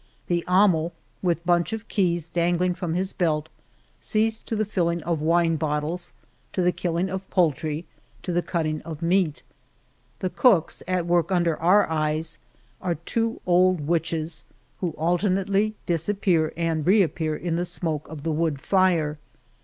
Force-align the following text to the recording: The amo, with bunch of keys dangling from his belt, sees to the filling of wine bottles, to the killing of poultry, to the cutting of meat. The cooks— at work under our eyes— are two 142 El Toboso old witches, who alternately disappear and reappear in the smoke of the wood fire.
The 0.25 0.43
amo, 0.47 0.93
with 1.21 1.45
bunch 1.45 1.73
of 1.73 1.87
keys 1.87 2.27
dangling 2.27 2.73
from 2.73 2.95
his 2.95 3.13
belt, 3.13 3.49
sees 3.99 4.41
to 4.41 4.55
the 4.55 4.65
filling 4.65 5.03
of 5.03 5.21
wine 5.21 5.57
bottles, 5.57 6.11
to 6.53 6.63
the 6.63 6.71
killing 6.71 7.07
of 7.07 7.29
poultry, 7.29 7.85
to 8.23 8.31
the 8.31 8.41
cutting 8.41 8.81
of 8.81 9.03
meat. 9.03 9.43
The 10.17 10.31
cooks— 10.31 10.81
at 10.87 11.05
work 11.05 11.31
under 11.31 11.55
our 11.57 11.87
eyes— 11.87 12.39
are 12.81 12.95
two 12.95 13.41
142 13.43 13.45
El 13.45 13.59
Toboso 13.59 13.59
old 13.77 13.87
witches, 13.87 14.43
who 14.79 14.89
alternately 14.97 15.75
disappear 15.85 16.51
and 16.57 16.83
reappear 16.83 17.35
in 17.35 17.55
the 17.55 17.63
smoke 17.65 18.07
of 18.07 18.23
the 18.23 18.31
wood 18.31 18.59
fire. 18.59 19.19